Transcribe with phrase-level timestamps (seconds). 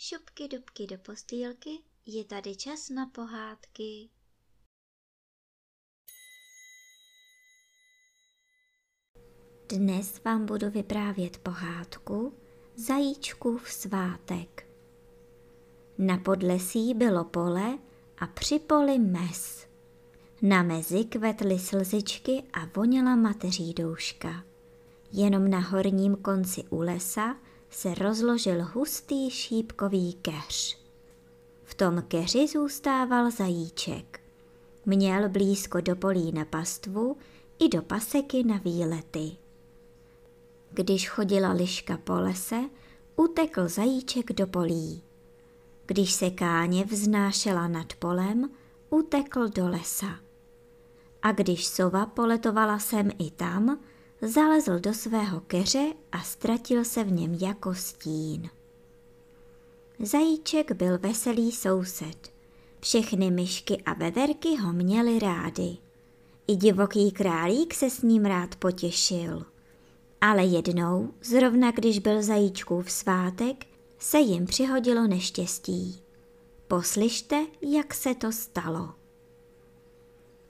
[0.00, 1.70] dubky, dubky do postýlky,
[2.06, 4.08] je tady čas na pohádky.
[9.68, 12.34] Dnes vám budu vyprávět pohádku
[12.74, 14.66] Zajíčkův svátek.
[15.98, 17.78] Na podlesí bylo pole
[18.18, 19.66] a při poli mes.
[20.42, 24.44] Na mezi kvetly slzičky a voněla mateří douška.
[25.12, 27.36] Jenom na horním konci u lesa
[27.70, 30.78] se rozložil hustý šípkový keř.
[31.64, 34.20] V tom keři zůstával zajíček.
[34.86, 37.16] Měl blízko do polí na pastvu
[37.58, 39.36] i do paseky na výlety.
[40.70, 42.60] Když chodila liška po lese,
[43.16, 45.02] utekl zajíček do polí.
[45.86, 48.50] Když se káně vznášela nad polem,
[48.90, 50.18] utekl do lesa.
[51.22, 53.80] A když sova poletovala sem i tam,
[54.22, 58.50] zalezl do svého keře a ztratil se v něm jako stín.
[59.98, 62.32] Zajíček byl veselý soused.
[62.80, 65.76] Všechny myšky a veverky ho měly rády.
[66.46, 69.46] I divoký králík se s ním rád potěšil.
[70.20, 73.66] Ale jednou, zrovna když byl zajíčkův svátek,
[73.98, 76.02] se jim přihodilo neštěstí.
[76.68, 78.94] Poslyšte, jak se to stalo.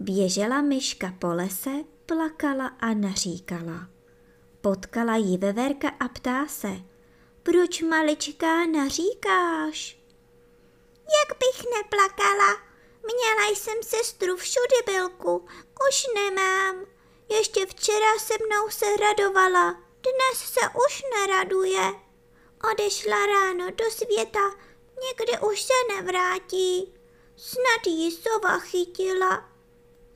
[0.01, 3.89] Běžela myška po lese plakala a naříkala.
[4.61, 6.69] Potkala jí veverka a ptá se,
[7.43, 9.99] proč maličká naříkáš?
[10.97, 12.63] Jak bych neplakala,
[13.05, 15.49] měla jsem sestru všudy bylku,
[15.89, 16.87] už nemám.
[17.29, 19.73] Ještě včera se mnou se radovala,
[20.03, 21.93] dnes se už neraduje.
[22.73, 24.51] Odešla ráno do světa,
[25.09, 26.95] někdy už se nevrátí.
[27.37, 29.51] Snad jí sova chytila,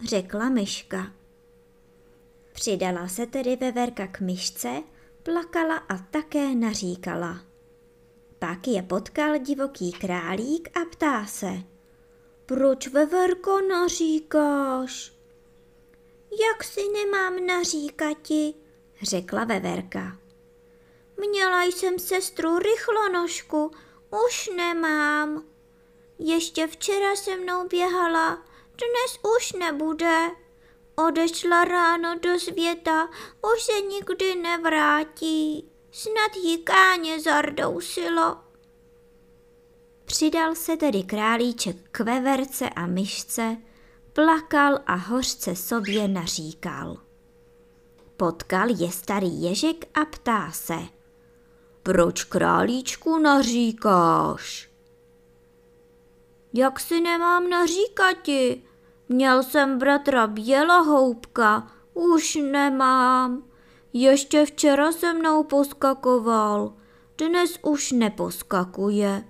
[0.05, 1.24] řekla myška.
[2.55, 4.83] Přidala se tedy veverka k myšce,
[5.23, 7.41] plakala a také naříkala.
[8.39, 11.53] Pak je potkal divoký králík a ptá se.
[12.47, 15.13] Proč veverko naříkáš?
[16.31, 18.55] Jak si nemám naříkati,
[19.03, 20.19] řekla veverka.
[21.29, 23.71] Měla jsem sestru rychlonožku,
[24.29, 25.45] už nemám.
[26.19, 28.35] Ještě včera se mnou běhala,
[28.77, 30.44] dnes už nebude.
[30.97, 33.09] Odešla ráno do světa,
[33.55, 35.71] už se nikdy nevrátí.
[35.91, 38.37] Snad jí káně zardousilo.
[40.05, 43.57] Přidal se tedy králíček k veverce a myšce,
[44.13, 46.97] plakal a hořce sobě naříkal.
[48.17, 50.79] Potkal je starý ježek a ptá se.
[51.83, 54.71] Proč králíčku naříkáš?
[56.53, 58.63] Jak si nemám naříkati?
[59.09, 63.43] Měl jsem bratra Bělohoubka, už nemám.
[63.93, 66.75] Ještě včera se mnou poskakoval,
[67.19, 69.25] dnes už neposkakuje.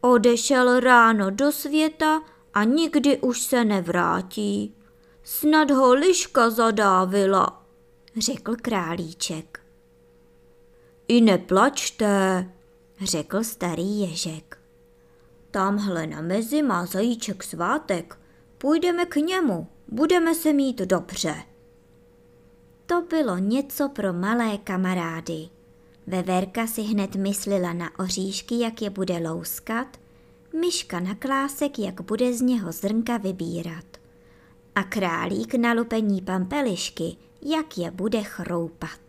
[0.00, 2.22] Odešel ráno do světa
[2.54, 4.74] a nikdy už se nevrátí.
[5.22, 7.66] Snad ho liška zadávila,
[8.16, 9.60] řekl králíček.
[11.08, 12.50] I neplačte,
[13.04, 14.58] řekl starý ježek.
[15.50, 18.17] Tamhle na mezi má zajíček svátek,
[18.58, 21.34] Půjdeme k němu, budeme se mít dobře.
[22.86, 25.48] To bylo něco pro malé kamarády.
[26.06, 29.96] Veverka si hned myslela na oříšky, jak je bude louskat,
[30.60, 33.84] myška na klásek, jak bude z něho zrnka vybírat.
[34.74, 39.00] A králík na lupení pampelišky, jak je bude chroupat.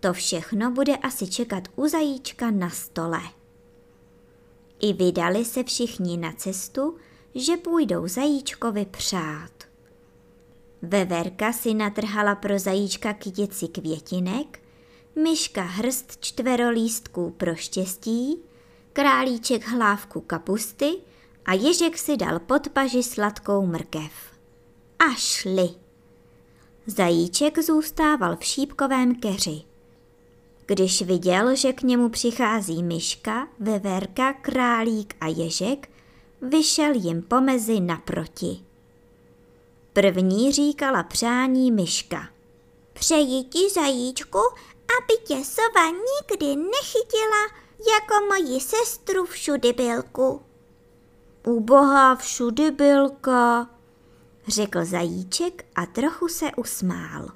[0.00, 3.20] To všechno bude asi čekat u zajíčka na stole.
[4.80, 6.96] I vydali se všichni na cestu,
[7.34, 9.50] že půjdou zajíčkovi přát.
[10.82, 14.60] Veverka si natrhala pro zajíčka kytici květinek,
[15.22, 18.42] myška hrst čtverolístků pro štěstí,
[18.92, 20.90] králíček hlávku kapusty
[21.44, 24.12] a ježek si dal pod paži sladkou mrkev.
[24.98, 25.68] A šli.
[26.86, 29.62] Zajíček zůstával v šípkovém keři.
[30.66, 35.88] Když viděl, že k němu přichází myška, veverka, králík a ježek,
[36.48, 38.64] vyšel jim pomezi naproti.
[39.92, 42.28] První říkala přání myška.
[42.92, 44.38] Přeji ti, zajíčku,
[44.98, 50.42] aby tě sova nikdy nechytila jako moji sestru všudy bylku.
[51.46, 53.70] Ubohá všudy bylka,
[54.48, 57.28] řekl zajíček a trochu se usmál.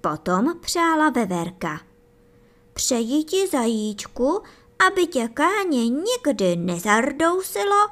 [0.00, 1.80] Potom přála veverka.
[2.72, 4.42] Přeji ti, zajíčku,
[4.86, 7.88] aby tě káně nikdy nezardousilo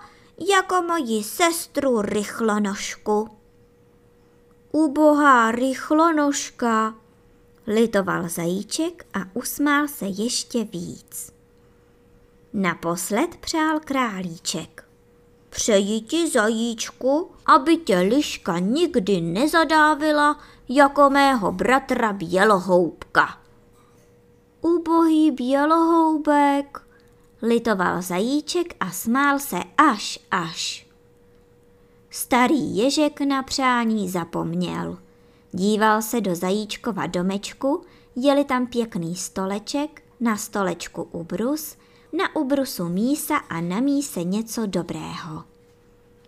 [0.51, 3.29] jako moji sestru rychlonožku.
[4.73, 6.95] Ubohá rychlonožka,
[7.67, 11.33] litoval zajíček a usmál se ještě víc.
[12.53, 14.85] Naposled přál králíček.
[15.51, 23.44] Přeji ti, zajíčku, aby tě liška nikdy nezadávila jako mého bratra Bělohoubka.
[24.67, 26.83] Ubohý Bělohoubek,
[27.43, 30.87] litoval zajíček a smál se až až.
[32.11, 34.99] Starý ježek na přání zapomněl.
[35.53, 37.83] Díval se do zajíčkova domečku,
[38.17, 41.77] jeli tam pěkný stoleček, na stolečku ubrus,
[42.13, 45.45] na ubrusu mísa a na míse něco dobrého.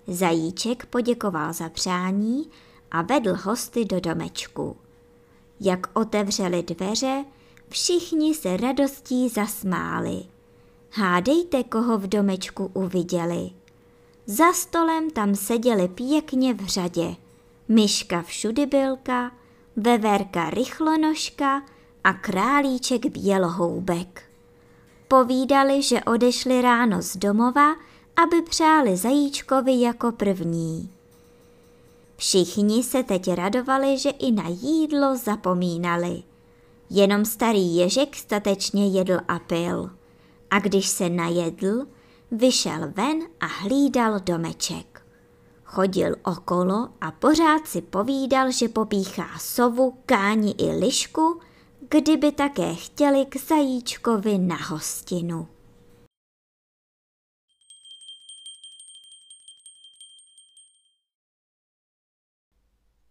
[0.07, 2.51] Zajíček poděkoval za přání
[2.91, 4.77] a vedl hosty do domečku.
[5.61, 7.25] Jak otevřeli dveře,
[7.69, 10.25] všichni se radostí zasmáli.
[10.91, 13.51] Hádejte, koho v domečku uviděli.
[14.27, 17.17] Za stolem tam seděli pěkně v řadě.
[17.69, 19.33] Myška všudybylka,
[19.77, 21.63] veverka rychlonožka
[22.05, 24.23] a králíček bělohoubek.
[25.09, 27.73] Povídali, že odešli ráno z domova,
[28.17, 30.91] aby přáli zajíčkovi jako první.
[32.17, 36.23] Všichni se teď radovali, že i na jídlo zapomínali.
[36.91, 39.91] Jenom starý ježek statečně jedl a pil.
[40.51, 41.87] A když se najedl,
[42.31, 45.07] vyšel ven a hlídal domeček.
[45.65, 51.41] Chodil okolo a pořád si povídal, že popíchá sovu, káni i lišku,
[51.89, 55.49] kdyby také chtěli k zajíčkovi na hostinu.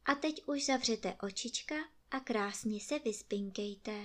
[0.06, 1.76] A teď už zavřete očička
[2.16, 4.04] a krásně se vyspinkejte.